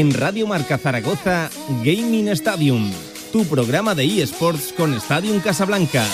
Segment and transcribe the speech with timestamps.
[0.00, 1.50] En Radio Marca Zaragoza,
[1.84, 2.90] Gaming Stadium,
[3.34, 6.06] tu programa de eSports con Stadium Casablanca.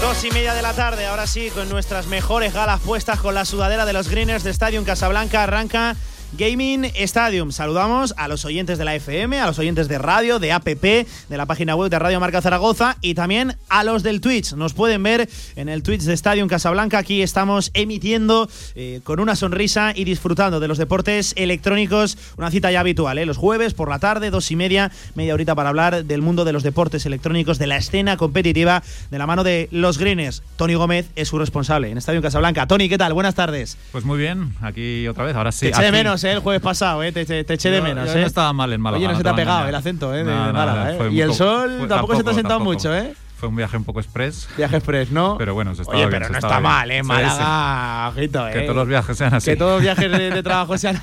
[0.00, 3.44] Dos y media de la tarde, ahora sí, con nuestras mejores galas puestas con la
[3.44, 5.96] sudadera de los Greeners de Stadium Casablanca, arranca
[6.38, 7.52] Gaming Stadium.
[7.52, 11.36] Saludamos a los oyentes de la FM, a los oyentes de radio, de APP, de
[11.36, 14.52] la página web de Radio Marca Zaragoza y también a los del Twitch.
[14.52, 16.98] Nos pueden ver en el Twitch de Stadium Casablanca.
[16.98, 22.18] Aquí estamos emitiendo eh, con una sonrisa y disfrutando de los deportes electrónicos.
[22.36, 23.26] Una cita ya habitual, ¿eh?
[23.26, 26.52] los jueves por la tarde, dos y media, media horita para hablar del mundo de
[26.52, 30.42] los deportes electrónicos, de la escena competitiva, de la mano de los Greeners.
[30.56, 32.66] Tony Gómez es su responsable en Stadium Casablanca.
[32.66, 33.12] Tony, ¿qué tal?
[33.12, 33.78] Buenas tardes.
[33.92, 35.60] Pues muy bien, aquí otra vez, ahora sí.
[35.60, 36.32] Te eché de menos, ¿eh?
[36.32, 37.12] El jueves pasado, ¿eh?
[37.12, 38.20] Te, te- te eché de menos, ¿eh?
[38.20, 38.98] no estaba mal en Málaga.
[38.98, 40.18] Oye, no se te ha pegado el acento, ¿eh?
[40.18, 41.12] De, No, de no, Málaga, no, ¿eh?
[41.12, 42.74] Y el sol tampoco, se te ha sentado tampoco.
[42.74, 43.14] mucho, ¿eh?
[43.38, 44.48] Fue un viaje un poco express.
[44.56, 45.36] Viaje express, ¿no?
[45.36, 46.62] Pero bueno, se estaba Oye, pero no está bien.
[46.62, 47.00] mal, ¿eh?
[47.02, 48.52] Sí, Málaga, ojito, ¿eh?
[48.54, 49.50] Que todos los viajes sean así.
[49.50, 50.98] Que todos los viajes de, de trabajo sean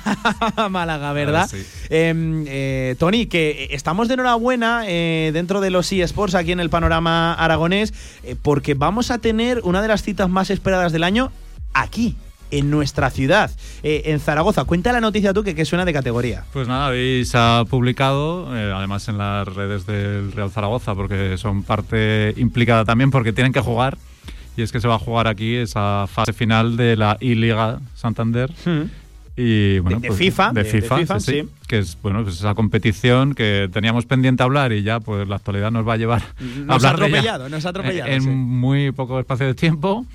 [0.56, 1.48] a Málaga, ¿verdad?
[1.48, 1.64] sí.
[1.90, 6.70] Eh, eh, Tony, que estamos de enhorabuena eh, dentro de los eSports aquí en el
[6.70, 7.94] panorama aragonés,
[8.42, 11.30] porque vamos a tener una de las citas más esperadas del año
[11.72, 12.16] aquí,
[12.58, 13.50] en nuestra ciudad,
[13.82, 14.64] eh, en Zaragoza.
[14.64, 16.44] Cuenta la noticia tú que, que suena de categoría.
[16.52, 21.36] Pues nada, hoy se ha publicado, eh, además en las redes del Real Zaragoza, porque
[21.38, 23.96] son parte implicada también, porque tienen que jugar.
[24.56, 28.52] Y es que se va a jugar aquí esa fase final de la I-Liga Santander.
[29.36, 31.48] Y, bueno, De- de pues, FIFA, de de- de FIFA, FIFA, sí, sí, sí.
[31.66, 35.72] que es bueno pues esa competición que teníamos pendiente hablar y ya pues la actualidad
[35.72, 36.22] nos va a llevar
[36.64, 38.10] Nos a ha hablar de ella atropellado, nos ha atropellado.
[38.12, 38.28] en sí.
[38.28, 40.06] muy poco espacio de tiempo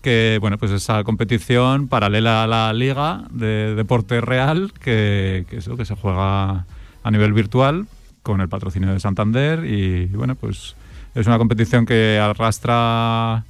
[0.00, 5.76] que bueno pues esa competición paralela a la liga de deporte real que, que eso
[5.76, 6.66] que se juega
[7.02, 7.86] a nivel virtual
[8.22, 10.76] con el patrocinio de Santander y bueno pues
[11.14, 13.44] es una competición que arrastra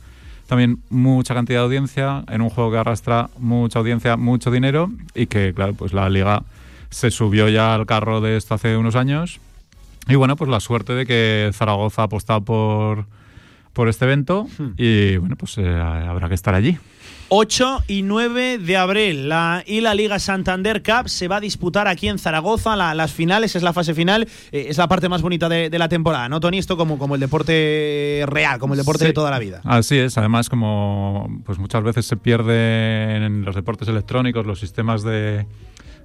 [0.53, 5.27] también mucha cantidad de audiencia en un juego que arrastra mucha audiencia, mucho dinero y
[5.27, 6.43] que, claro, pues la liga
[6.91, 9.41] se subió ya al carro de esto hace unos años.
[10.08, 13.07] Y bueno, pues la suerte de que Zaragoza ha apostado por,
[13.72, 14.46] por este evento
[14.77, 16.78] y bueno, pues eh, habrá que estar allí.
[17.34, 19.28] 8 y 9 de abril.
[19.30, 22.77] La, y la Liga Santander Cup se va a disputar aquí en Zaragoza.
[22.77, 24.28] La- las finales es la fase final.
[24.52, 26.58] eh, es la parte más bonita de, de la temporada, ¿no, Tony?
[26.58, 29.06] Esto como, como el deporte real, como el deporte Sí.
[29.06, 29.62] de toda la vida.
[29.64, 35.02] Así es, además como pues muchas veces se pierde en los deportes electrónicos, los sistemas
[35.02, 35.46] de,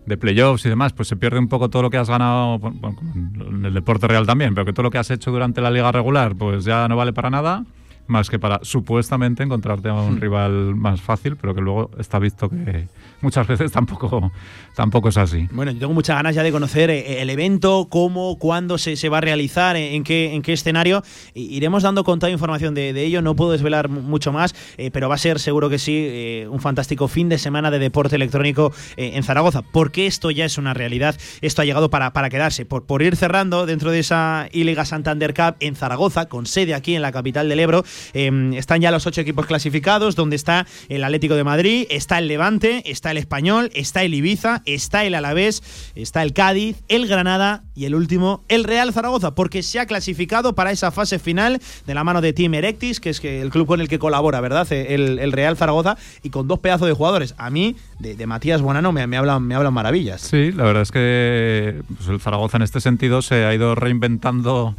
[0.08, 3.66] de playoffs y demás, pues se pierde un poco todo lo que has ganado, en
[3.66, 6.36] el deporte real también, pero que todo lo que has hecho durante la liga regular
[6.36, 7.66] pues ya no vale para nada,
[8.08, 12.50] más que para supuestamente encontrarte a un rival más fácil, pero que luego está visto
[12.50, 12.88] que
[13.22, 14.32] muchas veces tampoco,
[14.76, 15.48] tampoco es así.
[15.52, 19.10] Bueno, yo tengo muchas ganas ya de conocer eh, el evento, cómo, cuándo se, se
[19.10, 21.04] va a realizar, en qué, en qué escenario.
[21.34, 24.54] I- Iremos dando con toda información de, de ello, no puedo desvelar mu- mucho más,
[24.78, 27.80] eh, pero va a ser seguro que sí eh, un fantástico fin de semana de
[27.80, 32.14] deporte electrónico eh, en Zaragoza, porque esto ya es una realidad, esto ha llegado para,
[32.14, 32.66] para quedarse.
[32.66, 36.96] Por, por ir cerrando dentro de esa I-Liga Santander Cup en Zaragoza, con sede aquí
[36.96, 41.04] en la capital del Ebro, eh, están ya los ocho equipos clasificados, donde está el
[41.04, 45.92] Atlético de Madrid, está el Levante, está el Español, está el Ibiza, está el Alavés,
[45.96, 50.56] está el Cádiz, el Granada y el último, el Real Zaragoza, porque se ha clasificado
[50.56, 53.82] para esa fase final de la mano de Team Erectis, que es el club con
[53.82, 54.72] el que colabora, ¿verdad?
[54.72, 57.36] El, el Real Zaragoza, y con dos pedazos de jugadores.
[57.38, 60.22] A mí, de, de Matías Bonano, me, me hablan, me hablan maravillas.
[60.22, 64.76] Sí, la verdad es que pues, el Zaragoza en este sentido se ha ido reinventando,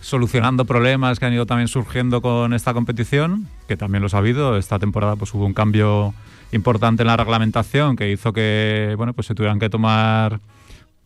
[0.00, 4.56] solucionando problemas que han ido también surgiendo con esta competición, que también los ha habido.
[4.56, 6.14] Esta temporada pues hubo un cambio
[6.52, 10.40] importante en la reglamentación que hizo que bueno pues se tuvieran que tomar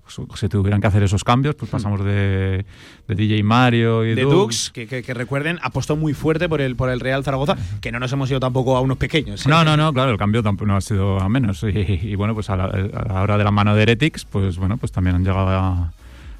[0.04, 2.64] pues, se tuvieran que hacer esos cambios, pues pasamos de,
[3.08, 4.32] de DJ Mario y de Dux.
[4.32, 7.90] Dux, que, que- que recuerden, apostó muy fuerte por el, por el Real Zaragoza, que
[7.90, 9.44] no nos hemos ido tampoco a unos pequeños.
[9.46, 9.48] ¿eh?
[9.48, 11.62] No, no, no, claro, el cambio tampoco no ha sido a menos.
[11.62, 11.68] Y,
[12.02, 14.76] y bueno, pues a la, a la hora de la mano de Heretics, pues bueno,
[14.76, 15.92] pues también han llegado a,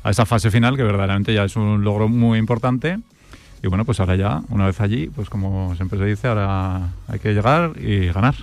[0.05, 2.99] a esa fase final que verdaderamente ya es un logro muy importante.
[3.65, 7.19] Y bueno, pues ahora ya, una vez allí, pues como siempre se dice, ahora hay
[7.19, 8.35] que llegar y ganar.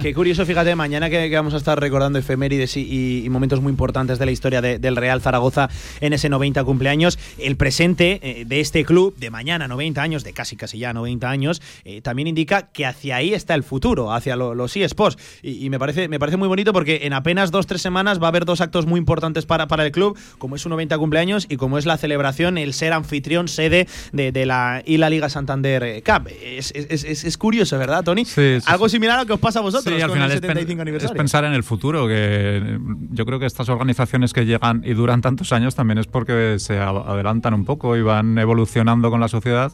[0.00, 4.24] Qué, curioso, fíjate, mañana que, vamos a estar recordando efemérides y, momentos muy importantes de
[4.24, 5.68] la historia de- del Real Zaragoza
[6.00, 7.18] en ese 90 cumpleaños.
[7.36, 11.28] El presente eh, de este club, de mañana 90 años, de casi casi ya 90
[11.28, 15.18] años, eh, también indica que hacia ahí está el futuro, hacia lo- los eSports.
[15.42, 18.28] Y, y me, parece, me parece muy bonito porque en apenas dos tres semanas va
[18.28, 21.44] a haber dos actos muy importantes para, para el club, como es su 90 cumpleaños
[21.50, 25.28] y como es la celebración, el ser anfitrión, sede de, de la, y la Liga
[25.28, 26.28] Santander Cup.
[26.42, 28.24] Es, es- es- es curioso, ¿verdad, Tony?
[28.24, 30.30] Sí, sí, Algo similar a lo que os pasa a vosotros Sí, al con final
[30.30, 31.16] el es, pen- 75 es aniversario.
[31.16, 32.78] pensar en el futuro, que eh,
[33.10, 36.78] yo creo que estas organizaciones que llegan y duran tantos años también es porque se
[36.78, 39.72] adelantan un poco y van evolucionando con la sociedad.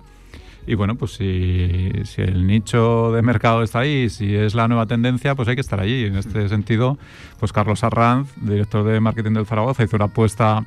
[0.66, 4.86] Y bueno, pues si, si, el nicho de mercado está ahí, si es la nueva
[4.86, 6.04] tendencia, pues hay que estar allí.
[6.06, 6.96] En este sentido,
[7.38, 10.64] pues Carlos Arranz, director de marketing del Zaragoza, hizo una apuesta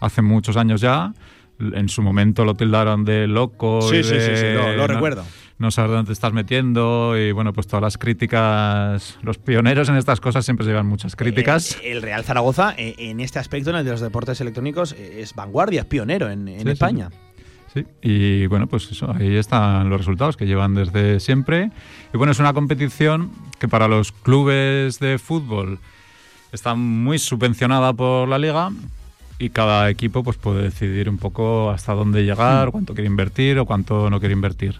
[0.00, 1.14] hace muchos años ya.
[1.60, 3.82] En su momento lo tildaron de loco.
[3.82, 5.24] Sí, y sí, de, sí, sí, lo, lo no- recuerdo.
[5.58, 9.96] no sabes dónde te estás metiendo y bueno, pues todas las críticas, los pioneros en
[9.96, 11.76] estas cosas siempre se llevan muchas críticas.
[11.82, 15.34] El Real Zaragoza, eh, en este aspecto, en el de los deportes electrónicos, eh, es
[15.34, 17.10] vanguardia, es pionero en, en Sí, sí, España.
[17.74, 21.70] Sí, y bueno, pues eso, ahí están los resultados que llevan desde siempre.
[22.14, 25.78] Y bueno, es una competición que para los clubes de fútbol
[26.52, 28.70] está muy subvencionada por la liga
[29.38, 33.66] y cada equipo pues puede decidir un poco hasta dónde llegar, cuánto quiere invertir o
[33.66, 34.76] cuánto no quiere invertir.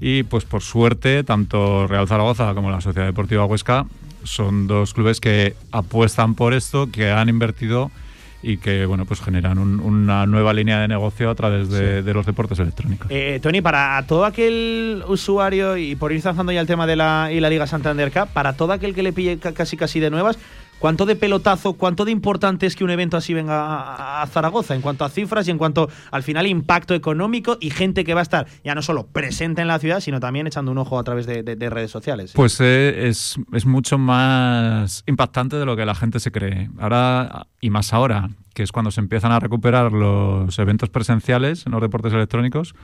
[0.00, 3.86] Y pues por suerte, tanto Real Zaragoza como la Sociedad Deportiva Huesca
[4.24, 7.90] son dos clubes que apuestan por esto, que han invertido
[8.42, 12.14] y que bueno pues generan un- una nueva línea de negocio a través de, de
[12.14, 13.06] los deportes electrónicos.
[13.10, 17.30] Eh, Tony, para todo aquel usuario, y por ir zanjando ya el tema de la,
[17.32, 20.10] y la Liga Santander Cup, para todo aquel que le pille ca- casi casi de
[20.10, 20.38] nuevas,
[20.78, 24.82] ¿cuánto de pelotazo, cuánto de importante es que un evento así venga a, Zaragoza en
[24.82, 28.22] cuanto a cifras y en cuanto al final impacto económico y gente que va a
[28.22, 31.26] estar ya no solo presente en la ciudad, sino también echando un ojo a través
[31.26, 32.32] de redes sociales?
[32.34, 36.70] Pues eh, es, es mucho más impactante de lo que la gente se cree.
[36.78, 41.72] Ahora, y más ahora, que es cuando se empiezan a recuperar los eventos presenciales en
[41.72, 42.74] los deportes electrónicos,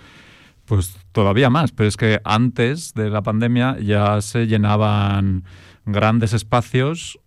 [0.65, 1.73] pues todavía más.
[1.73, 5.45] Pero es que antes de la pandemia ya se llenaban
[5.85, 7.19] grandes espacios,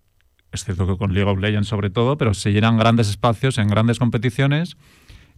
[0.56, 3.68] es cierto que con League of Legends sobre todo, pero se llenan grandes espacios en
[3.68, 4.78] grandes competiciones.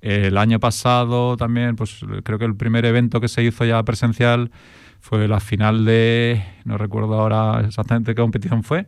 [0.01, 4.51] El año pasado también, pues creo que el primer evento que se hizo ya presencial
[4.99, 8.87] fue la final de, no recuerdo ahora exactamente qué competición fue,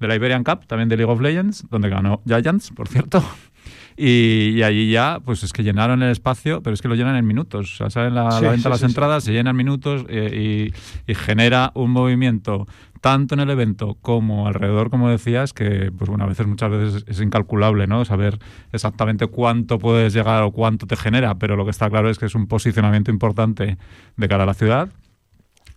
[0.00, 3.22] de la Iberian Cup, también de League of Legends, donde ganó Giants, por cierto.
[3.96, 7.16] Y, y allí ya, pues es que llenaron el espacio, pero es que lo llenan
[7.16, 7.74] en minutos.
[7.74, 10.70] O sea, salen la, Sí, la venta sí, las sí, entradas, se llenan minutos eh,
[11.06, 12.66] y, y genera un movimiento
[13.00, 17.04] tanto en el evento como alrededor, como decías, que pues bueno, a veces muchas veces
[17.06, 18.04] es incalculable, ¿no?
[18.06, 18.38] Saber
[18.72, 22.24] exactamente cuánto puedes llegar o cuánto te genera, pero lo que está claro es que
[22.24, 23.76] es un posicionamiento importante
[24.16, 24.88] de cara a la ciudad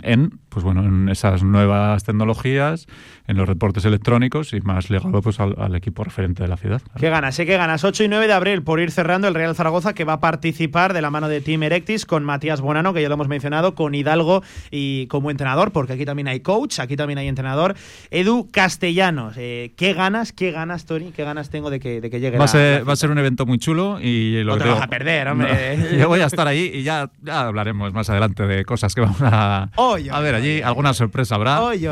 [0.02, 2.88] en pues bueno en esas nuevas tecnologías
[3.28, 6.82] en los deportes electrónicos y más ligado pues al, al equipo referente de la ciudad
[6.98, 7.36] ¿Qué ganas?
[7.36, 10.04] Sé que ganas 8 y 9 de abril por ir cerrando el Real Zaragoza que
[10.04, 13.16] va a participar de la mano de Team Erectis con Matías Bonano, que ya lo
[13.16, 17.28] hemos mencionado, con Hidalgo y como entrenador, porque aquí también hay coach, aquí también hay
[17.28, 17.76] entrenador.
[18.12, 21.12] Edu Castellanos, eh, ¿qué ganas, qué ganas, Tony?
[21.12, 23.12] ¿Qué ganas tengo de que, de que llegue va a ser la va a ser
[23.12, 25.78] un evento muy chulo y lo No que te digo- vas a perder, hombre.
[25.78, 29.02] No, yo voy a estar ahí y ya, ya hablaremos más adelante de cosas que
[29.02, 31.88] vamos a, Oy, a ver allí alguna sorpresa habrá Oy,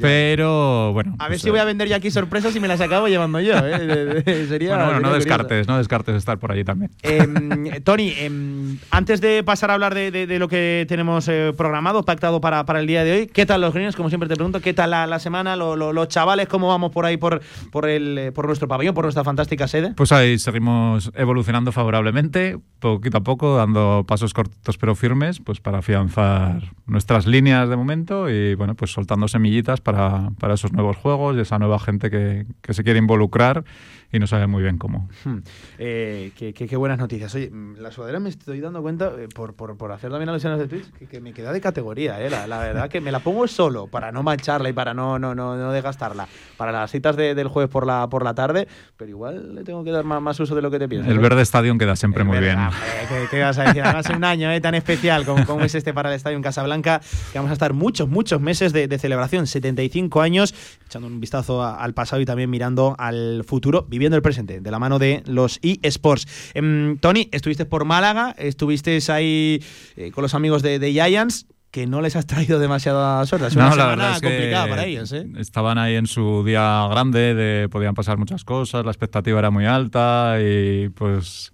[0.00, 2.68] pero bueno A ver pues, si voy a eh, vender yo aquí sorpresas y me
[2.68, 3.54] las acabo llevando yo.
[3.56, 4.22] ¿eh?
[4.48, 5.14] Sería, bueno, bueno, no curioso.
[5.16, 9.94] descartes no descartes estar por allí también Em, Tony, em, antes de pasar a hablar
[9.94, 13.26] de, de- de lo que tenemos eh, programado, pactado para, para el día de hoy,
[13.26, 13.96] ¿qué tal los greens?
[13.96, 15.56] Como siempre te pregunto, ¿qué tal la, la semana?
[15.56, 17.40] Lo- lo- los chavales, ¿cómo vamos por ahí por,
[17.70, 19.94] por, el, por nuestro pabellón, por nuestra fantástica sede?
[19.94, 25.78] Pues ahí seguimos evolucionando favorablemente, poquito a poco, dando pasos cortos pero firmes, pues para
[25.78, 31.36] afianzar nuestras líneas de momento y bueno, pues soltando semillitas para, para esos nuevos juegos
[31.36, 33.64] y esa nueva gente que, que se quiere involucrar
[34.12, 35.08] y no sabe muy bien cómo.
[35.24, 35.38] Hmm.
[35.78, 37.34] Eh, qué, qué- qué buenas noticias.
[37.34, 40.58] Oye, mm, la sudadera me estoy dando cuenta, eh, por, por, por hacer también alusiones
[40.58, 43.20] de Twitch, que, que me queda de categoría, eh, la, la verdad que me la
[43.20, 46.26] pongo solo para no mancharla y para no, no, no, no desgastarla.
[46.56, 49.84] Para las citas de- del jueves por la, por la tarde, pero igual le tengo
[49.84, 51.10] que dar más, más uso de lo que te piensas.
[51.12, 52.66] El verde Stadium queda siempre Es muy verdad, bien.
[52.66, 53.82] hombre, ¿qué, qué vas a decir?
[53.82, 57.00] Además, un año eh, tan especial como, como es este para el Estadio en Casablanca,
[57.32, 60.54] que vamos a estar muchos, muchos meses de, de celebración, 75 años,
[60.86, 64.70] echando un vistazo a- al pasado y también mirando al futuro, viviendo el presente, de
[64.70, 66.26] la mano de los eSports.
[66.54, 69.60] Em, Tony, estuviste por Málaga, estuviste ahí
[69.96, 73.48] eh, con los amigos de, de Giants, que no les has traído demasiada suerte.
[73.48, 75.26] Es una No, la semana verdad es que complicada para ellos, ¿eh?
[75.36, 79.66] estaban ahí en su día grande, de, podían pasar muchas cosas, la expectativa era muy
[79.66, 81.52] alta y pues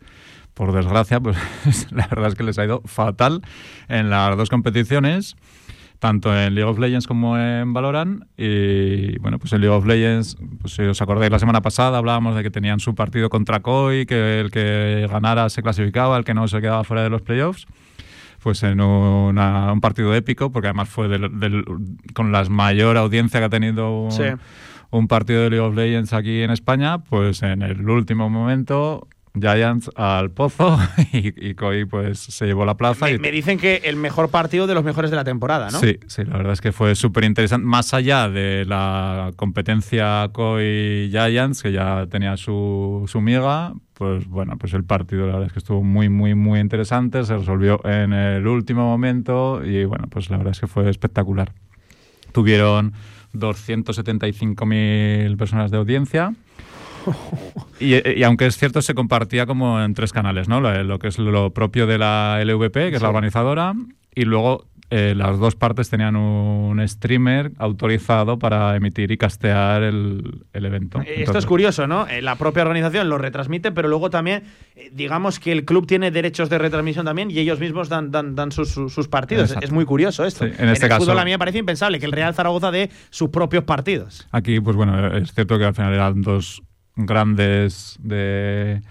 [0.53, 1.37] por desgracia, pues
[1.91, 3.43] la verdad es que les ha ido fatal
[3.89, 5.37] en las dos competiciones,
[5.99, 8.25] tanto en League of Legends como en Valorant.
[8.37, 12.37] Y bueno, pues en League of Legends, pues si os acordáis la semana pasada hablábamos
[12.37, 16.35] de que tenían su partido contra Koi, que el que ganara se clasificaba, el que
[16.35, 17.67] no se quedaba fuera de los playoffs
[18.43, 21.65] pues en una- un partido épico, porque además fue del- del-
[22.13, 24.25] con la mayor audiencia que ha tenido un, Sí.
[24.91, 29.09] un partido de League of Legends aquí en España, pues en el último momento
[29.39, 30.79] Giants al Pozo
[31.13, 33.07] y, y Coy pues se llevó la plaza.
[33.07, 35.81] Me, y me dicen que el mejor partido de los mejores de la temporada, ¿no?
[35.81, 37.67] Sí, sí, la verdad es que fue súper interesante.
[37.67, 44.57] Más allá de la competencia Coy Giants, que ya tenía su, su miga, pues bueno,
[44.59, 47.25] pues el partido la verdad es que estuvo muy, muy, muy interesante.
[47.25, 51.53] Se resolvió en el último momento y bueno, pues la verdad es que fue espectacular.
[52.33, 52.93] Tuvieron
[53.35, 56.35] 275.000 personas de audiencia.
[57.81, 60.61] Y, y aunque es cierto, se compartía como en tres canales, ¿no?
[60.61, 63.75] Lo, lo que es lo propio de la LVP, que es la organizadora,
[64.15, 70.45] y luego eh, las dos partes tenían un streamer autorizado para emitir y castear el,
[70.53, 71.01] el evento.
[71.01, 72.07] Eh, Esto es curioso, ¿no?
[72.07, 74.45] Eh, La propia organización lo retransmite, pero luego también,
[74.77, 78.37] eh, digamos que el club tiene derechos de retransmisión también y ellos mismos dan, dan,
[78.37, 78.69] dan sus,
[79.09, 79.47] partidos.
[79.51, 79.67] Exacto.
[79.67, 80.47] Es muy curioso esto.
[80.47, 82.71] Sí, en este el caso- fútbol a mí me parece impensable que el Real Zaragoza
[82.71, 84.29] dé sus propios partidos.
[84.31, 86.63] Aquí, pues bueno, es cierto que al final eran dos
[86.97, 88.83] grandes de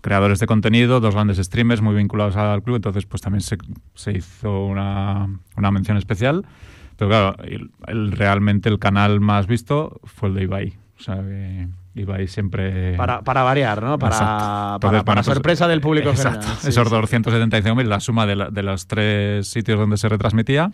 [0.00, 3.56] creadores de contenido, dos grandes streamers muy vinculados al club, entonces pues también se,
[3.94, 6.44] se hizo una, una mención especial.
[6.96, 10.76] Pero claro, el, el- realmente el canal más visto fue el de Ibai.
[10.98, 12.96] O sea, que Ibai siempre...
[12.96, 13.98] Para, para variar, ¿no?
[13.98, 16.40] Para, Entonces, para pues, sorpresa del público Exacto.
[16.40, 16.58] general.
[16.60, 16.94] Sí, Esos sí.
[17.16, 20.70] 275.000, la suma de, la- de los tres sitios donde se retransmitía.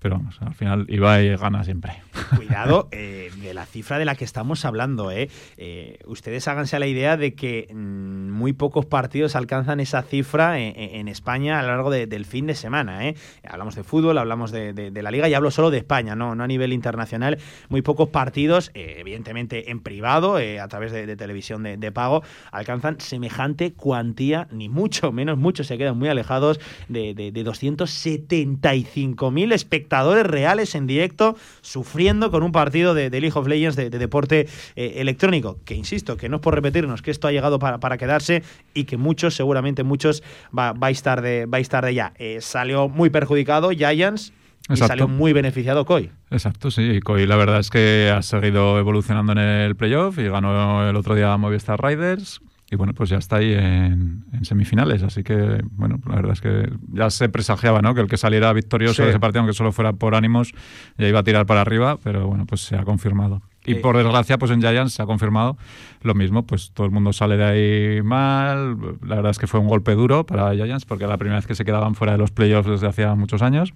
[0.00, 1.92] Pero vamos, al final Ibai gana siempre.
[2.36, 5.10] Cuidado eh, de la cifra de la que estamos hablando.
[5.10, 5.28] ¿eh?
[5.56, 10.60] Eh, ustedes háganse a la idea de que mm, muy pocos partidos alcanzan esa cifra
[10.60, 13.08] en, en España a lo largo de- del fin de semana.
[13.08, 13.16] ¿eh?
[13.42, 16.46] Hablamos de fútbol, hablamos de, la liga y hablo solo de España, no, no a
[16.46, 17.38] nivel internacional.
[17.68, 23.72] Muy pocos partidos, evidentemente en privado, a través de, televisión de, de pago, alcanzan semejante
[23.72, 30.74] cuantía, ni mucho menos, muchos se quedan muy alejados de, de, de 275.000 espectadores reales
[30.74, 34.94] en directo sufriendo con un partido de, de League of Legends de, de deporte eh,
[34.96, 35.58] electrónico.
[35.64, 38.42] Que insisto, que no es por repetirnos que esto ha llegado para, para quedarse
[38.74, 40.22] y que muchos, seguramente muchos,
[40.56, 42.12] va, vais tarde, vais tarde ya.
[42.18, 44.32] Eh, salió muy perjudicado Giants
[44.68, 46.10] y salió muy beneficiado Coy.
[46.30, 47.00] Exacto, sí.
[47.00, 51.14] Coy la verdad es que ha seguido evolucionando en el playoff y ganó el otro
[51.14, 52.40] día Movistar Riders.
[52.70, 55.02] Y bueno, pues ya está ahí en, en semifinales.
[55.02, 57.94] Así que, bueno, la verdad es que ya se presagiaba, ¿no?
[57.94, 59.02] Que el que saliera victorioso Sí.
[59.04, 60.52] de ese partido, aunque solo fuera por ánimos,
[60.98, 61.96] ya iba a tirar para arriba.
[62.04, 63.40] Pero bueno, pues se ha confirmado.
[63.64, 65.56] Y por desgracia, pues en Giants se ha confirmado
[66.02, 66.46] lo mismo.
[66.46, 68.76] Pues todo el mundo sale de ahí mal.
[69.02, 71.46] La verdad es que fue un golpe duro para Giants porque era la primera vez
[71.46, 73.72] que se quedaban fuera de los playoffs desde hacía muchos años.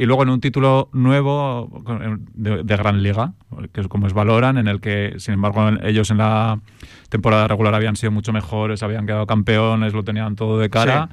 [0.00, 1.82] Y luego en un título nuevo
[2.34, 3.32] de Gran Liga,
[3.72, 6.60] que es como es Valoran, en el que, sin embargo, ellos en la
[7.08, 11.08] temporada regular habían sido mucho mejores, habían quedado campeones, lo tenían todo de cara,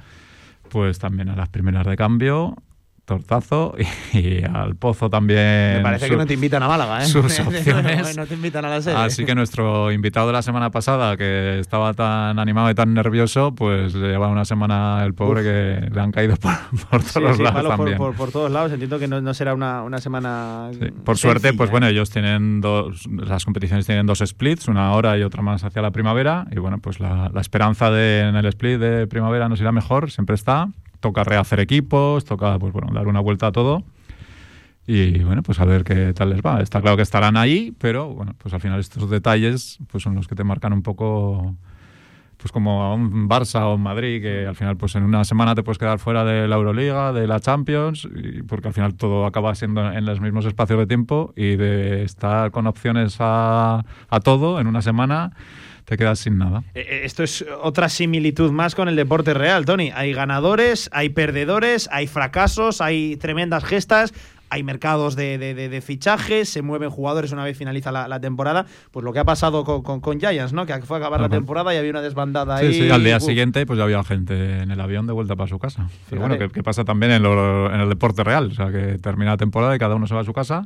[0.69, 2.55] pues también a las primeras de cambio,
[3.05, 3.75] tortazo,
[4.13, 5.77] y, y al Pozo también.
[5.77, 7.05] Me parece su- que no te invitan a Málaga, ¿eh?
[7.05, 8.17] sus opciones.
[8.17, 8.95] no te invitan a la sede.
[8.95, 13.53] Así que nuestro invitado de la semana pasada, que estaba tan animado y tan nervioso,
[13.55, 16.51] pues lleva una semana el pobre que le han caído por,
[16.89, 17.97] por todos Sí, los sí, lados palos por, también.
[17.97, 18.71] por- por todos lados.
[18.71, 20.69] Entiendo que no, no será una, una semana.
[20.73, 21.71] Sí, Por suerte, pues ¿eh?
[21.71, 25.81] bueno, ellos tienen dos, las competiciones tienen dos splits, una ahora y otra más hacia
[25.81, 26.45] la primavera.
[26.51, 30.09] Y bueno, pues la, la esperanza de en el split de primavera nos irá mejor,
[30.11, 30.69] siempre está.
[31.05, 33.83] Toca rehacer equipos, toca pues bueno, dar una vuelta a todo.
[34.87, 36.61] Y bueno, pues a ver qué tal les va.
[36.61, 40.27] Está claro que estarán ahí, pero bueno, pues al final estos detalles pues son los
[40.27, 41.55] que te marcan un poco
[42.37, 45.53] pues como a un Barça o un Madrid, que al final pues en una semana
[45.53, 48.09] te puedes quedar fuera de la Euroliga, de la Champions,
[48.47, 52.49] porque al final todo acaba siendo en los mismos espacios de tiempo y de estar
[52.49, 55.33] con opciones a, a todo en una semana
[55.85, 56.63] te quedas sin nada.
[56.73, 59.91] Eh, eh, Esto es otra similitud más con el deporte real, Tony.
[59.95, 64.13] Hay ganadores, hay perdedores, hay fracasos, hay tremendas gestas,
[64.49, 68.19] hay mercados de, de- de- de fichajes, se mueven jugadores una vez finaliza la, la
[68.19, 68.65] temporada.
[68.91, 70.65] Pues lo que ha pasado con, con- con Giants, ¿no?
[70.65, 72.73] Que fue a acabar la temporada y había una desbandada Sí, ahí.
[72.73, 73.23] sí, al día Uf.
[73.23, 75.89] siguiente pues ya había gente en el avión de vuelta para su casa.
[76.09, 78.97] Pero bueno, que, que pasa también en, lo- en el deporte real, o sea que
[78.99, 80.63] termina la temporada y cada uno se va a su casa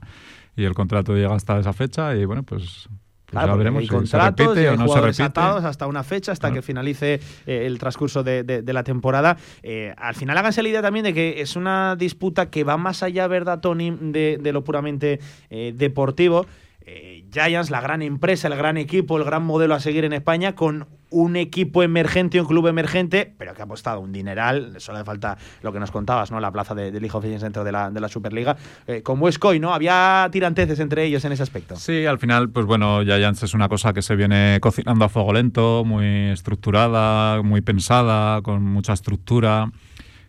[0.56, 2.90] y el contrato llega hhasta esa fecha y bueno, pues,
[3.32, 5.40] pues Claro, veremos hay si se contratos y repite hay o no se jugadores repite.
[5.40, 6.56] atados hasta una fecha, hasta Claro.
[6.56, 7.14] que finalice
[7.46, 9.38] eh, el transcurso de, de- de la temporada.
[9.64, 13.04] Eh, al final háganse la idea también de que es una disputa que va más
[13.04, 15.20] allá, ¿verdad, Tony?, de, de lo puramente
[15.50, 16.46] eh, deportivo.
[16.92, 20.56] Eh, Giants, la gran empresa, el gran equipo, el gran modelo a seguir en España,
[20.56, 24.74] con un equipo emergente, un club emergente, pero que ha apostado un dineral.
[24.78, 26.40] Solo hace falta lo que nos contabas, ¿no?
[26.40, 28.58] La plaza de, de League of Legends dentro de la, de la Superliga.
[28.88, 29.74] Eh, como es Coy, ¿no?
[29.74, 31.76] Había tiranteces entre ellos en ese aspecto.
[31.76, 35.34] Sí, al final, pues bueno, Giants es una cosa que se viene cocinando a fuego
[35.34, 39.72] lento, muy estructurada, muy pensada, con mucha estructura,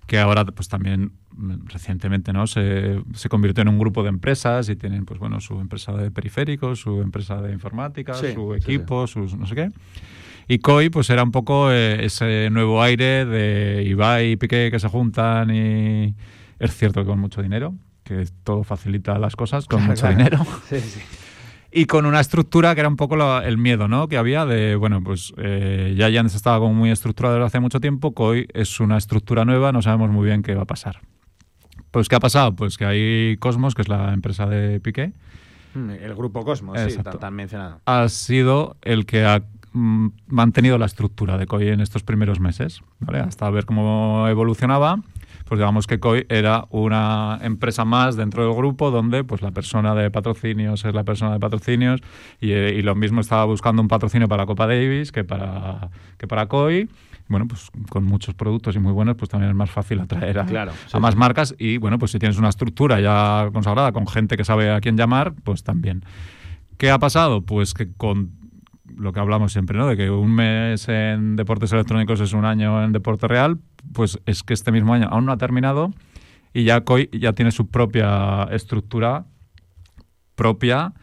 [0.07, 1.13] que ahora pues también
[1.65, 5.61] recientemente no se, se convirtió en un grupo de empresas y tienen pues bueno su
[5.61, 9.71] empresa de periféricos, su empresa de informática, Sí, su sí, equipo, sus no sé qué.
[10.49, 14.81] Y COI, pues era un poco eh, ese nuevo aire de Ibai y Piqué que
[14.81, 16.15] se juntan y
[16.59, 20.45] es cierto que con mucho dinero, que todo facilita las cosas con mucho dinero.
[21.73, 24.09] Y con una estructura que era un poco el miedo, ¿no?
[24.09, 27.79] Que había de, bueno, pues eh, ya ya estaba como muy estructurado desde hace mucho
[27.79, 31.01] tiempo, COI es una estructura nueva, no sabemos muy bien qué va a pasar.
[31.91, 32.55] Pues, ¿qué ha pasado?
[32.55, 35.13] Pues que hay Cosmos, que es la empresa de Piqué.
[35.75, 37.81] Mm, el grupo Cosmos, sí, tan mencionado.
[37.87, 39.43] Ha sido el que ha
[39.73, 43.21] mm, mantenido la estructura de COI en estos primeros meses, ¿vale?
[43.21, 45.01] Hasta ver cómo evolucionaba
[45.51, 49.97] pues digamos que COI era una empresa más dentro del grupo donde pues la persona
[49.97, 52.01] de patrocinios es la persona de patrocinios
[52.41, 56.47] y, eh, lo mismo estaba buscando un patrocinio para Copa Davis que para, que para
[56.47, 56.89] COI
[57.31, 60.73] bueno, pues con muchos productos y muy buenos, pues también es más fácil atraer a,
[60.93, 61.55] a más marcas.
[61.59, 64.97] Y bueno, pues si tienes una estructura ya consagrada con gente que sabe a quién
[64.97, 66.05] llamar, pues también.
[66.77, 67.43] ¿Qué ha pasado?
[67.43, 68.33] Pues que con
[68.97, 69.87] lo que hablamos siempre, ¿no?
[69.87, 73.59] De que un mes en deportes electrónicos es un año en deporte real,
[73.93, 75.93] pues es que este mismo año aún no ha terminado
[76.53, 79.27] y ya COI ya tiene su propia estructura
[80.35, 80.95] propia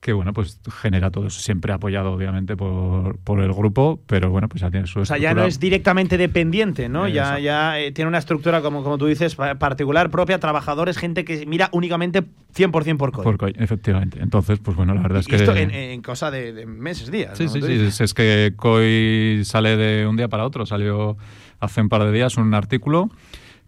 [0.00, 4.48] que bueno, pues genera todo eso, siempre apoyado obviamente por, por, el grupo, pero bueno,
[4.48, 7.08] pues ya tiene su O sea, ya no es directamente dependiente, ¿no?
[7.08, 11.46] ya ya eh, tiene una estructura, como, como tú dices, particular, propia, trabajadores, gente que
[11.46, 12.22] mira únicamente
[12.56, 13.24] 100% por COI.
[13.24, 14.20] Por COI, efectivamente.
[14.22, 15.36] Entonces, pues bueno, la verdad es que...
[15.36, 17.36] esto en, cosa de, meses, días.
[17.36, 21.16] Sí, sí, sí, es que COI sale de un día para otro, salió
[21.58, 23.10] hace un par de días un artículo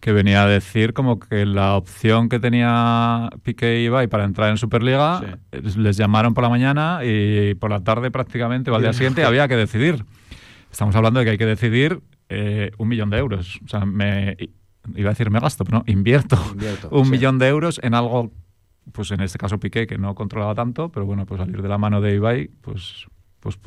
[0.00, 4.48] que venía a decir como que la opción que tenía Piqué y Ibai para entrar
[4.50, 8.94] en Superliga les llamaron por la mañana y por la tarde prácticamente o al día
[8.94, 10.04] siguiente había que decidir.
[10.72, 13.60] Estamos hablando de que hay que decidir eh, un millón de euros.
[13.64, 14.36] O sea, me
[14.94, 16.38] iba a decir me gasto, pero no, invierto,
[16.90, 18.32] un millón de euros en algo,
[18.92, 21.76] pues en este caso Piqué, que no controlaba tanto, pero bueno, pues salir de la
[21.76, 23.06] mano de Ibai, pues
[23.40, 23.58] pues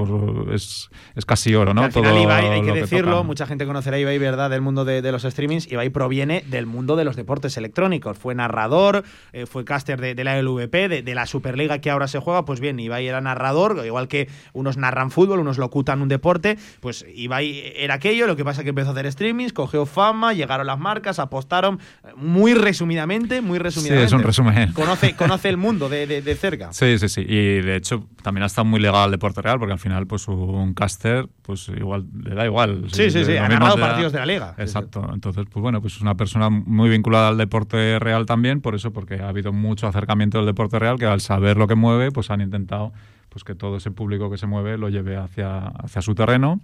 [0.51, 1.83] es, es, casi oro, ¿no?
[1.83, 5.11] Al final Ibai, hay que, decirlo, mucha gente conocerá a Ibai, ¿verdad?, del mundo de,
[5.11, 5.71] los streamings.
[5.71, 8.17] Ibai proviene del mundo de los deportes electrónicos.
[8.17, 12.45] Fue narrador, eh, fue caster de, la LVP, de, la Superliga que ahora se juega.
[12.45, 16.59] Pues bien, Ibai era narrador, igual que unos narran fútbol, unos locutan un deporte.
[16.79, 20.33] Pues Ibai era aquello, lo que pasa es que empezó a hacer streamings, cogió fama,
[20.33, 21.79] llegaron las marcas, apostaron.
[22.15, 24.07] Muy resumidamente, muy resumidamente.
[24.07, 24.71] Sí, es un resumen.
[24.73, 26.71] Conoce, conoce el mundo de, cerca.
[26.73, 27.21] Sí, sí, sí.
[27.21, 30.27] Y de hecho, también ha estado muy legal el deporte real porque al final pues
[30.27, 32.83] un caster pues igual le da igual.
[32.91, 34.55] Sí, sí, sí, ha ganado partidos de la liga.
[34.57, 38.75] Exacto, entonces pues bueno, pues es una persona muy vinculada al deporte real también, por
[38.75, 42.11] eso porque ha habido mucho acercamiento del deporte real que al saber lo que mueve
[42.11, 42.91] pues han intentado
[43.29, 46.59] pues que todo ese público que se mueve lo lleve hacia, hacia su terreno.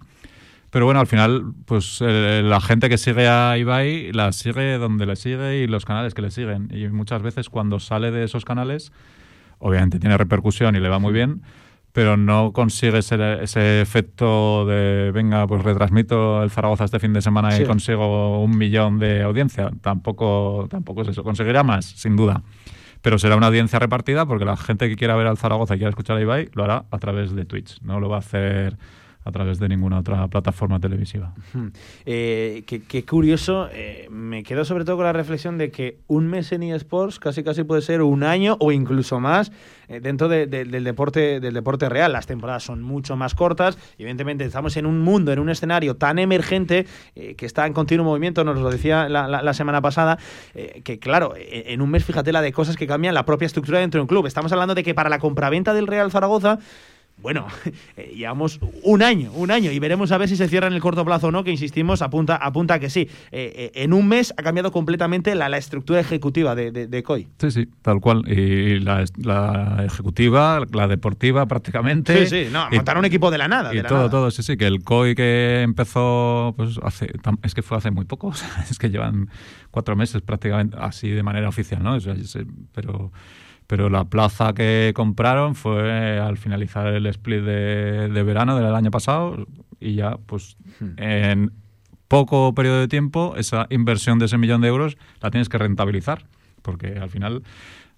[0.68, 5.06] Pero bueno, al final, pues eh, la gente que sigue a Ibai la sigue donde
[5.06, 6.68] le sigue y los canales que le siguen.
[6.70, 8.92] Y muchas veces cuando sale de esos canales,
[9.58, 11.40] obviamente tiene repercusión y le va muy bien,
[11.92, 17.58] pero no consigue ese, efecto de, venga, pues retransmito el Zaragoza este fin de semana
[17.58, 19.70] y consigo un millón de audiencia.
[19.80, 21.24] Tampoco, tampoco es eso.
[21.24, 22.42] Conseguirá más, sin duda.
[23.02, 25.90] Pero será una audiencia repartida porque la gente que quiera ver al Zaragoza y quiera
[25.90, 27.80] escuchar a Ibai lo hará a través de Twitch.
[27.80, 28.76] No lo va a hacer
[29.24, 31.34] a través de ninguna otra plataforma televisiva.
[32.06, 36.52] Eh, qué, curioso, eh, me quedo sobre todo con la reflexión de que un mes
[36.52, 39.52] en eSports casi casi puede ser un año o incluso más
[39.88, 40.50] eh, dentro del,
[40.84, 42.12] deporte, del deporte real.
[42.12, 46.18] Las temporadas son mucho más cortas evidentemente estamos en un mundo, en un escenario tan
[46.18, 50.18] emergente que está en continuo movimiento, nos lo decía la, semana pasada,
[50.84, 53.78] que claro, e, en un mes fíjate la de cosas que cambian la propia estructura
[53.78, 54.26] dentro de un club.
[54.26, 56.58] Estamos hablando de que para la compraventa del Real Zaragoza
[57.22, 57.46] bueno,
[57.96, 60.80] eh, llevamos un año, un año, y veremos a ver si se cierra en el
[60.80, 63.08] corto plazo o no, que insistimos, apunta, apunta que sí.
[63.32, 67.28] Eh, eh, en un mes ha cambiado completamente la, estructura ejecutiva de, de, COI.
[67.38, 68.22] Sí, sí, tal cual.
[68.26, 69.04] Y la,
[69.84, 72.26] ejecutiva, la deportiva prácticamente.
[72.26, 73.74] Sí, sí, no, montar un equipo de la nada.
[73.74, 77.76] Y todo, todo, sí, sí, que el COI que empezó, pues hace, es que fue
[77.76, 78.32] hace muy poco,
[78.70, 79.28] es que llevan
[79.70, 81.98] cuatro meses prácticamente así de manera oficial, ¿no?
[82.72, 83.12] pero
[83.70, 89.46] pero la plaza que compraron fue al finalizar el split de, verano del año pasado
[89.78, 90.90] y ya pues hmm.
[90.96, 91.52] en
[92.08, 96.24] poco periodo de tiempo esa inversión de ese millón de euros la tienes que rentabilizar
[96.62, 97.44] porque al final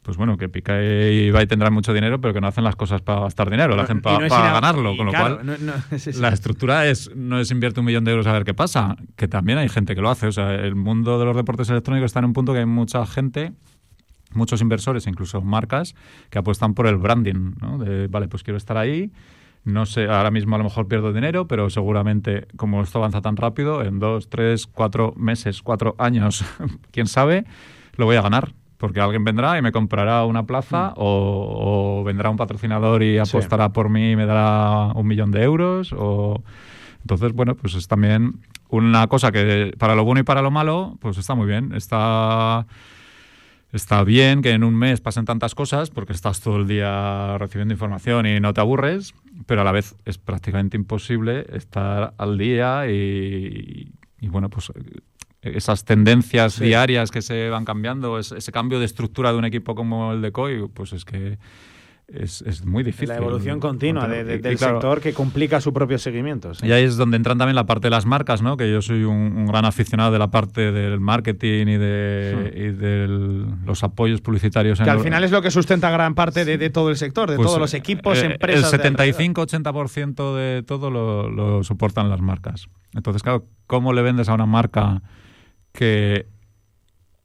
[0.03, 3.01] pues bueno, que Pica y Ibai tendrán mucho dinero, pero que no hacen las cosas
[3.03, 4.97] para gastar dinero, lo hacen para ganarlo.
[4.97, 5.59] Con lo cual,
[6.19, 9.29] la estructura es no es invierte un millón de euros a ver qué pasa, que
[9.29, 10.27] también hay gente que lo hace.
[10.27, 13.07] O sea, el mundo de los deportes electrónicos está en un punto que hay mucha
[13.07, 13.53] gente
[14.35, 15.95] muchos inversores, incluso marcas,
[16.31, 17.79] que apuestan por el branding, ¿no?
[17.79, 19.13] De, vale, pues quiero estar ahí,
[19.65, 23.37] no sé, ahora mismo a lo mejor pierdo dinero, pero seguramente, como esto avanza tan
[23.37, 26.45] rápido, en dos, tres, cuatro meses, cuatro años,
[26.91, 27.45] quién sabe,
[27.97, 28.53] lo voy a ganar.
[28.77, 30.95] Porque alguien vendrá y me comprará una plaza mm.
[30.97, 35.95] o, vendrá un patrocinador y apostará por mí y me dará un millón de euros.
[35.97, 36.43] O...
[37.03, 38.41] Entonces, bueno, pues es también
[38.71, 41.73] una cosa que para lo bueno y para lo malo, pues está muy bien.
[41.75, 42.67] Está
[43.73, 47.73] está bien que en un mes pasen tantas cosas porque estás todo el día recibiendo
[47.73, 49.15] información y no te aburres,
[49.47, 54.73] pero a la vez es prácticamente imposible estar al día y, bueno, pues
[55.41, 60.13] esas tendencias diarias que se van cambiando, ese cambio de estructura de un equipo como
[60.13, 61.39] el de COI, pues es que
[62.15, 63.09] es, muy difícil.
[63.09, 66.53] La evolución continua del sector que complica su propio seguimiento.
[66.63, 68.57] Y ahí es donde entran también la parte de las marcas, ¿no?
[68.57, 73.67] que yo soy un, gran aficionado de la parte del marketing y de, hmm.
[73.67, 74.81] los apoyos publicitarios.
[74.81, 77.47] Que al final es lo que sustenta gran parte de, todo el sector, de pues,
[77.47, 78.73] todos los equipos, eh, empresas.
[78.73, 82.69] El 75-80% de todo lo, lo soportan las marcas.
[82.95, 85.03] Entonces, claro, ¿cómo le vendes a una marca
[85.73, 86.27] que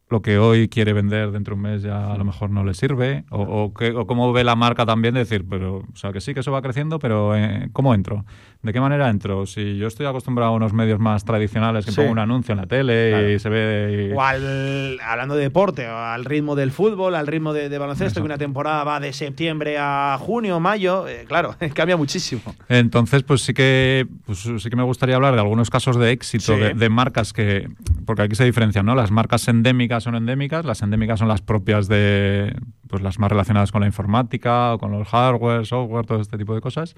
[0.09, 2.73] lo que hoy quiere vender dentro de un mes ya a lo mejor no le
[2.73, 6.13] sirve, o, o, que, o cómo ve la marca también de decir, pero, o sea,
[6.13, 8.25] que sí que eso va creciendo, pero eh, ¿cómo entro?
[8.61, 9.45] ¿De qué manera entro?
[9.45, 12.67] Si yo estoy acostumbrado a unos medios más tradicionales que pongo un anuncio en la
[12.67, 14.13] tele y se ve...
[14.15, 18.37] O al, hablando de deporte, al ritmo del fútbol, al ritmo de, baloncesto, que una
[18.37, 22.41] temporada va de septiembre a junio, mayo, eh, claro, cambia muchísimo.
[22.69, 26.57] Entonces, pues sí que, pues sí que me gustaría hablar de algunos casos de éxito
[26.57, 27.69] de, de marcas que,
[28.05, 28.95] porque aquí se diferencian, ¿no?
[28.95, 32.55] Las marcas endémicas son endémicas, las endémicas son las propias de,
[32.88, 36.53] pues las más relacionadas con la informática o con los hardware, software, todo este tipo
[36.55, 36.95] de cosas,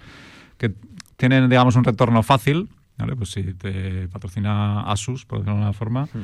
[0.57, 0.73] que
[1.17, 3.15] tienen, digamos, un retorno fácil, ¿vale?
[3.15, 6.23] Pues si te patrocina Asus, por decirlo de alguna forma, hmm.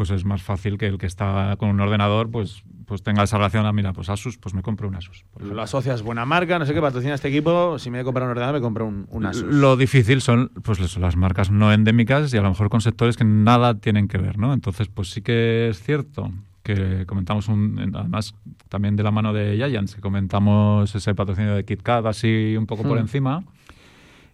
[0.00, 3.36] Pues es más fácil que el que está con un ordenador, pues pues tenga esa
[3.36, 5.26] relación, ah, mira, pues Asus, pues me compro un Asus.
[5.38, 8.24] Lo asocias buena marca, no sé qué, patrocina este equipo, si me voy a comprar
[8.24, 9.42] un ordenador me compro un, Asus.
[9.42, 13.24] Lo difícil son pues las marcas no endémicas y a lo mejor con sectores que
[13.24, 14.54] nada tienen que ver, ¿no?
[14.54, 16.32] Entonces, pues sí que es cierto
[16.62, 18.34] que comentamos un, además
[18.70, 22.84] también de la mano de Giants, que comentamos ese patrocinio de KitKat así un poco
[22.84, 23.02] por hmm.
[23.02, 23.44] encima.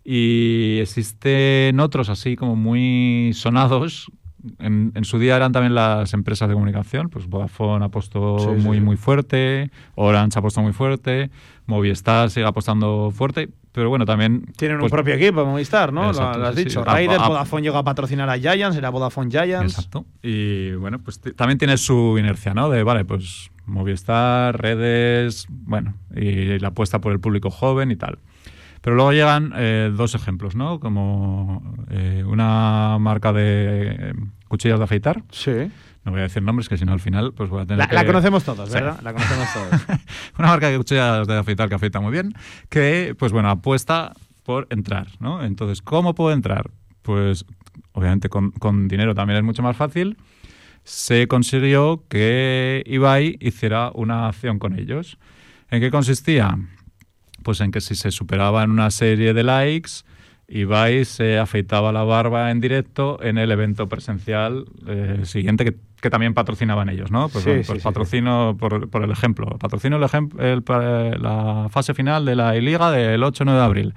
[0.04, 4.12] Y existen otros así como muy sonados
[4.58, 9.70] en, su día eran también las empresas de comunicación, pues Vodafone apostó muy, muy fuerte,
[9.94, 11.30] Orange apostó muy fuerte,
[11.66, 14.46] Movistar sigue apostando fuerte, pero bueno, también...
[14.56, 16.12] Tienen un pues propio equipo, Movistar, ¿no?
[16.12, 16.82] lo, has dicho.
[16.84, 19.74] Raider, Vodafone llegó a patrocinar a Giants, era Vodafone Giants.
[19.74, 20.06] Exacto.
[20.22, 22.70] Y bueno, pues también tiene su inercia, ¿no?
[22.70, 28.18] De, vale, pues Movistar, redes, bueno, y la apuesta por el público joven y tal.
[28.80, 30.78] Pero luego llegan eh, dos ejemplos, ¿no?
[30.78, 34.14] Como eh, una marca de
[34.48, 35.22] cuchillas de afeitar.
[35.30, 35.70] Sí.
[36.04, 37.88] No voy a decir nombres, que si no al final pues voy a tener la,
[37.88, 37.94] que...
[37.96, 39.00] La conocemos todos, ¿verdad?
[39.02, 39.98] La conocemos todos.
[40.38, 42.32] una marca de cuchillas de afeitar que afeita muy bien,
[42.68, 44.12] que, pues bueno, apuesta
[44.44, 45.42] por entrar, ¿no?
[45.44, 46.70] Entonces, ¿cómo puedo entrar?
[47.02, 47.44] Pues,
[47.92, 50.16] obviamente, con, con dinero también es mucho más fácil.
[50.84, 55.18] Se consiguió que Ibai hiciera una acción con ellos.
[55.68, 56.56] ¿En qué consistía?
[57.42, 59.90] Pues en que si se superaba en una serie de likes,
[60.48, 66.08] Ibai se afeitaba la barba en directo en el evento presencial eh, siguiente que, que,
[66.08, 67.28] también patrocinaban ellos, ¿no?
[67.28, 70.64] Pues, pues patrocino, Por, por, el ejemplo, patrocino el,
[71.20, 73.94] la fase final de la I-Liga del 8-9 de abril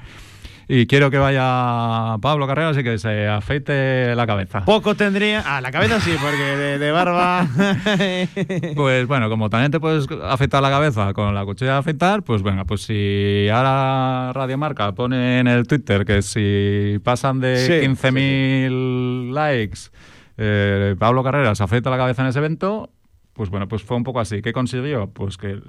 [0.72, 4.64] y quiero que vaya Pablo Carreras y que se afeite la cabeza.
[4.66, 5.42] Poco tendría.
[5.44, 7.48] Ah, la cabeza sí, porque de, barba.
[8.76, 12.44] pues bueno, como también te puedes afeitar la cabeza con la cuchilla de afeitar, pues
[12.44, 19.34] venga, pues si ahora Radio Marca pone en el Twitter que si pasan de 15.000
[19.34, 19.80] likes,
[20.38, 22.92] eh, Pablo Carreras afeita la cabeza en ese evento,
[23.40, 24.42] pues bueno, pues fue un poco así.
[24.42, 25.12] ¿Qué consiguió?
[25.12, 25.62] Pues que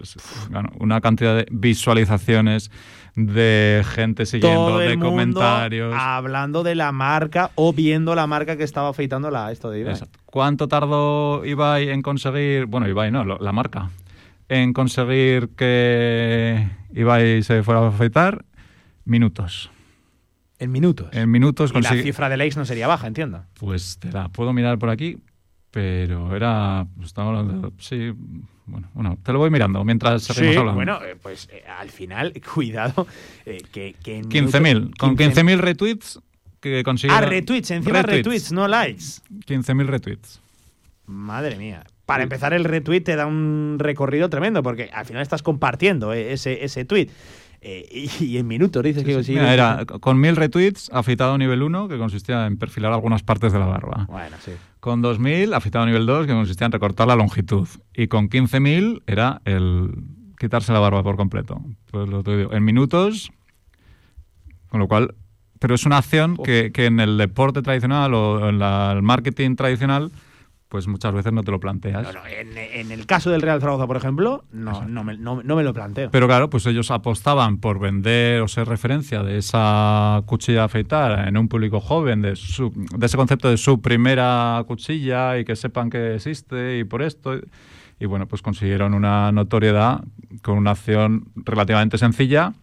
[0.81, 2.69] una cantidad de visualizaciones,
[3.15, 5.95] de gente siguiendo, de comentarios.
[5.97, 10.01] Hablando de la marca o viendo la marca que estaba afeitando la, esto de Ibai.
[10.27, 13.91] ¿Cuánto tardó Ibai en conseguir, bueno, Ibai no, la marca,
[14.49, 18.45] en conseguir que Ibai se fuera a afeitar?
[19.05, 19.71] Minutos.
[20.59, 21.09] En minutos.
[21.13, 21.71] En minutos.
[21.73, 23.45] Y la cifra de likes no sería baja, entiendo.
[23.61, 25.19] Pues te la puedo mirar por aquí,
[25.71, 26.87] pero era.
[26.97, 28.13] Pues, hablando sí,
[28.67, 30.77] bueno, te lo voy mirando mientras seguimos hablando.
[30.77, 33.07] Bueno, eh, pues eh, al final, cuidado,
[33.47, 34.97] eh, que, que 15.000.
[34.99, 36.21] Con 15.000 retweets
[36.61, 37.17] que consiguió.
[37.17, 39.23] Ah, retweets, encima retweets, no likes.
[39.47, 40.41] 15.000 retweets.
[41.07, 41.85] Madre mía.
[42.07, 46.65] Para empezar, el retweet te da un recorrido tremendo, porque al final estás compartiendo ese,
[46.65, 47.09] ese tweet.
[47.63, 51.99] Eh, y, en minutos dices que sí, Era con mil retweets, afeitado nivel 1, que
[51.99, 54.07] consistía en perfilar algunas partes de la barba.
[54.09, 54.53] Bueno, sí.
[54.81, 57.69] Con 2000, afeitado nivel 2, que consistía en recortar la longitud.
[57.95, 59.91] Y con 15.000 era el
[60.39, 61.61] quitarse la barba por completo.
[61.91, 63.31] Pues lo te digo, en minutos,
[64.69, 65.15] con lo cual.
[65.59, 70.11] Pero es una acción que, que, en el deporte tradicional o en el marketing tradicional
[70.71, 72.05] pues muchas veces no te lo planteas.
[72.05, 75.43] No, no, en, en el caso del Real Zaragoza, por ejemplo, no, no me, no,
[75.43, 76.11] no me lo planteo.
[76.13, 81.37] Pero claro, pues ellos apostaban por vender o ser referencia de esa cuchilla afeitar en
[81.37, 85.91] un público joven, de, su- de ese concepto de su primera cuchilla y que sepan
[85.91, 87.35] que existe y por esto.
[87.99, 90.05] Y bueno, pues consiguieron una notoriedad
[90.43, 92.55] con una acción relativamente sencilla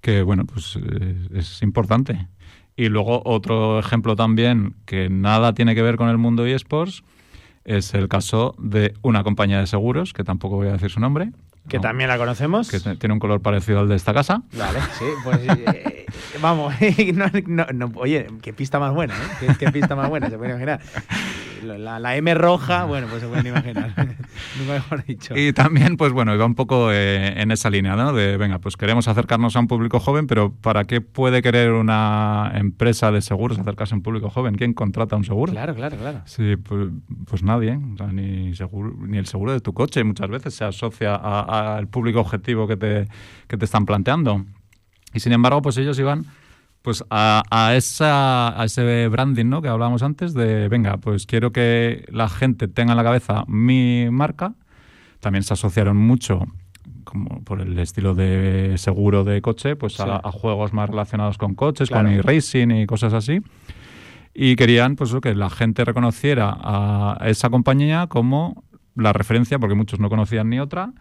[0.00, 2.26] que, bueno, pues eh, es importante.
[2.74, 7.04] Y luego otro ejemplo también que nada tiene que ver con el mundo eSports
[7.64, 11.30] es el caso de una compañía de seguros, que tampoco voy a decir su nombre.
[11.68, 11.82] que ¿no?
[11.82, 12.70] también la conocemos.
[12.70, 14.42] que tiene un color parecido al de esta casa.
[14.56, 16.06] Vale, sí, pues eh,
[16.40, 16.74] vamos,
[17.14, 19.36] no, no, no, oye, qué pista más buena, ¿eh?
[19.40, 20.80] Qué, qué pista más buena, se puede imaginar.
[21.64, 23.88] La, la M roja, bueno, pues se pueden imaginar.
[24.58, 25.36] Nunca mejor dicho.
[25.36, 28.12] Y también, pues bueno, iba un poco eh, en esa línea, ¿no?
[28.12, 32.52] De, venga, pues queremos acercarnos a un público joven, pero ¿para qué puede querer una
[32.54, 34.54] empresa de seguros acercarse a un público joven?
[34.54, 35.52] ¿Quién contrata un seguro?
[35.52, 36.22] Claro, claro, claro.
[36.26, 36.88] Sí, pues,
[37.26, 40.64] pues nadie, o sea, ni, seguro, ni el seguro de tu coche muchas veces se
[40.64, 43.08] asocia al público objetivo que te,
[43.48, 44.44] que te están planteando.
[45.12, 46.26] Y sin embargo, pues ellos iban
[46.84, 49.62] pues a, a esa, a ese branding ¿no?
[49.62, 54.06] que hablábamos antes de, venga, pues quiero que la gente tenga en la cabeza mi
[54.10, 54.52] marca.
[55.20, 56.40] También se asociaron mucho
[57.04, 60.02] como por el estilo de seguro de coche, pues Sí.
[60.02, 62.04] a, a juegos más relacionados con coches, Claro.
[62.08, 63.40] con e-racing y cosas así
[64.34, 68.62] y querían pues que la gente reconociera a esa compañía como
[68.94, 70.92] la referencia, porque muchos no conocían ni otra.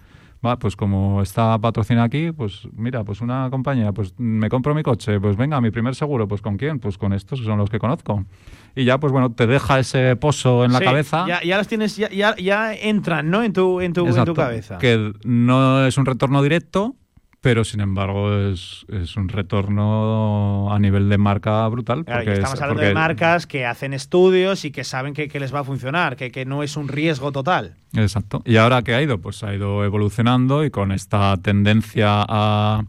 [0.45, 4.83] Va, pues como está patrocinada aquí, pues mira, pues una compañía, pues me compro mi
[4.83, 7.69] coche, pues venga, mi primer seguro, pues con quién, pues con estos que son los
[7.69, 8.25] que conozco.
[8.75, 11.25] Y ya, pues bueno, te deja ese pozo en la cabeza.
[11.27, 13.41] Ya, ya las tienes, ya, ya, ya entran, ¿no?
[13.41, 14.79] En tu, en tu, en tu cabeza.
[14.79, 16.95] Que no es un retorno directo,
[17.43, 22.05] pero sin embargo es, es un retorno a nivel de marca brutal.
[22.05, 25.13] Claro, y porque estamos es- hablando porque- de marcas que hacen estudios y que saben
[25.13, 27.75] que, que les va a funcionar, que, que no es un riesgo total.
[27.95, 28.41] Exacto.
[28.45, 29.19] ¿Y ahora qué ha ido?
[29.19, 32.83] Pues ha ido evolucionando y con esta tendencia a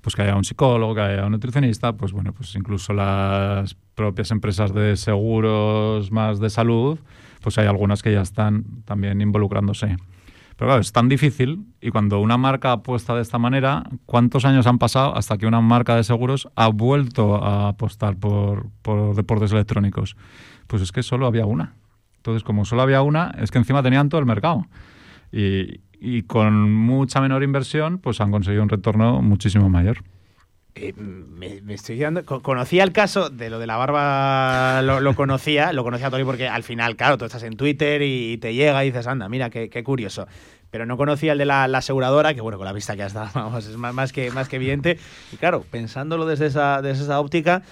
[0.00, 4.30] pues que haya un psicólogo, que haya un nutricionista, pues bueno, pues incluso las propias
[4.30, 6.98] empresas de seguros más de salud,
[7.42, 9.96] pues hay algunas que ya están también involucrándose.
[10.58, 14.66] Pero claro, es tan difícil y cuando una marca apuesta de esta manera, ¿cuántos años
[14.66, 19.52] han pasado hasta que una marca de seguros ha vuelto a apostar por, por deportes
[19.52, 20.16] electrónicos?
[20.66, 21.76] Pues es que solo había una.
[22.16, 24.66] Entonces, como solo había una, es que encima tenían todo el mercado.
[25.30, 29.98] Y, y con mucha menor inversión, pues han conseguido un retorno muchísimo mayor.
[30.80, 32.24] Eh, me, estoy dando.
[32.24, 36.48] co- Conocía el caso de lo de la barba, lo, conocía, lo conocía Tony porque
[36.48, 39.82] al final, claro, tú estás en Twitter y te llega y dices, anda, mira, qué,
[39.84, 40.26] curioso.
[40.70, 43.12] Pero no conocía el de la, la aseguradora, que bueno, con la vista que has
[43.14, 44.98] dado, vamos, es más, más, que, más que evidente.
[45.32, 47.62] Y claro, pensándolo desde esa, desde esa óptica,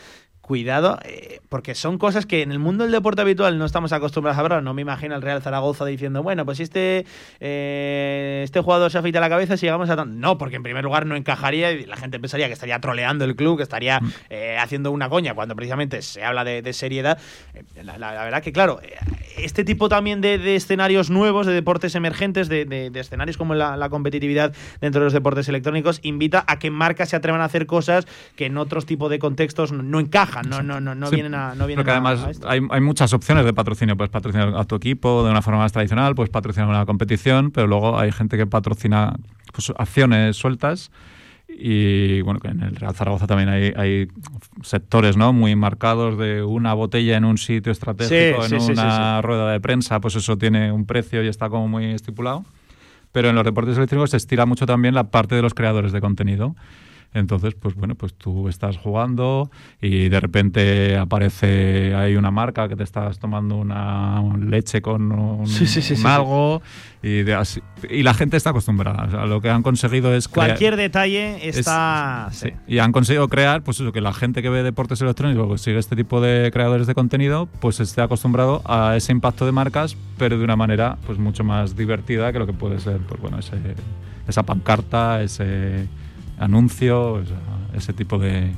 [0.46, 4.38] cuidado, eh, porque son cosas que en el mundo del deporte habitual no estamos acostumbrados
[4.38, 4.62] a ver.
[4.62, 7.04] No me imagino el Real Zaragoza diciendo, bueno, pues si este,
[7.40, 10.20] eh, este jugador se afeita la cabeza, si llegamos a tan.
[10.20, 13.34] No, porque en primer lugar no encajaría y la gente pensaría que estaría troleando el
[13.34, 17.18] club, que estaría eh, haciendo una coña, cuando precisamente se habla de, de seriedad.
[17.54, 18.78] Eh, La, la- la verdad que, claro,
[19.36, 23.76] este tipo también de, de escenarios nuevos, de deportes emergentes, de, de- escenarios como la,
[23.76, 27.66] la competitividad dentro de los deportes electrónicos, invita a que marcas se atrevan a hacer
[27.66, 28.06] cosas
[28.36, 30.00] que en otros tipos de contextos no, no
[30.42, 31.54] no, no, no, no Sí, vienen a.
[31.54, 32.48] No vienen Porque además a esto.
[32.48, 33.96] hay, hay muchas opciones de patrocinio.
[33.96, 37.66] Puedes patrocinar a tu equipo de una forma más tradicional, puedes patrocinar una competición, pero
[37.66, 39.14] luego hay gente que patrocina
[39.52, 40.90] pues, acciones sueltas.
[41.48, 44.08] Y bueno, que en el Real Zaragoza también hay, hay
[44.62, 45.32] sectores ¿no?
[45.32, 49.60] muy marcados de una botella en un sitio estratégico, Sí, en sí, una rueda de
[49.60, 52.44] prensa, pues eso tiene un precio y está como muy estipulado.
[53.12, 56.00] Pero en los deportes electrónicos se estira mucho también la parte de los creadores de
[56.00, 56.56] contenido.
[57.14, 62.76] Entonces, pues bueno, pues tú estás jugando y de repente aparece hay una marca que
[62.76, 66.06] te estás tomando una leche con un, Sí, sí, sí, un sí, sí.
[66.08, 66.60] algo
[67.02, 69.04] y, de así- y la gente está acostumbrada.
[69.04, 72.28] O sea, lo que han conseguido es Cualquier detalle es- está.
[72.32, 72.48] sí.
[72.48, 72.54] sí.
[72.66, 75.78] Y han conseguido crear, pues eso, que la gente que ve deportes electrónicos, que sigue
[75.78, 80.36] este tipo de creadores de contenido, pues esté acostumbrado a ese impacto de marcas, pero
[80.36, 83.56] de una manera pues mucho más divertida que lo que puede ser, pues bueno, ese,
[84.28, 85.86] esa pancarta, ese
[86.38, 87.36] anuncio, o sea,
[87.74, 88.52] ese tipo de,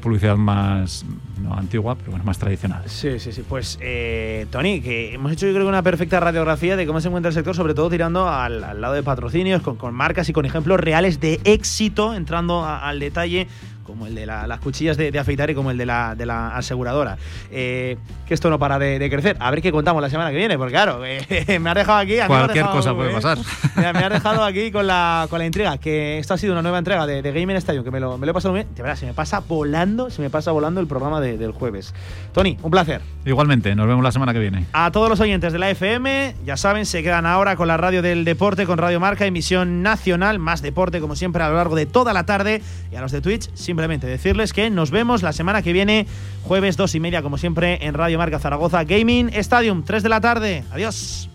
[0.00, 1.04] publicidad más
[1.50, 2.82] antigua, pero bueno, más tradicional.
[2.86, 3.42] Sí, sí, sí.
[3.48, 7.08] Pues, eh, Tony, que hemos hecho yo creo que una perfecta radiografía de cómo se
[7.08, 10.44] encuentra el sector, sobre todo tirando al, lado de patrocinios, con, con marcas y con
[10.44, 13.48] ejemplos reales de éxito, entrando al detalle
[13.88, 17.16] como el de las cuchillas de, afeitar y como el de la, de la aseguradora.
[17.50, 17.96] Eh,
[18.26, 19.36] que esto no para de, crecer.
[19.40, 22.16] A ver qué contamos la semana que viene, porque claro, eh, me ha dejado aquí.
[22.26, 23.38] Cualquier cosa puede pasar.
[23.76, 26.78] Me, ha dejado aquí con la, con la intriga, que esto ha sido una nueva
[26.78, 28.74] entrega de, Gaming Stadium, que me lo, me lo he pasado muy bien.
[28.74, 31.94] De verdad, se me pasa volando, se me pasa volando el programa del jueves.
[32.32, 33.00] Tony, un placer.
[33.24, 34.66] Igualmente, nos vemos la semana que viene.
[34.72, 38.02] A todos los oyentes de la FM, ya saben, se quedan ahora con la radio
[38.02, 41.86] del deporte, con Radio Marca, emisión nacional, más deporte como siempre a lo largo de
[41.86, 42.62] toda la tarde.
[42.90, 46.08] Y a los de Twitch, simplemente decirles que nos vemos la semana que viene,
[46.42, 50.20] jueves dos y media como siempre en Radio Marca Zaragoza Gaming Stadium, 3 de la
[50.20, 50.64] tarde.
[50.72, 51.30] Adiós.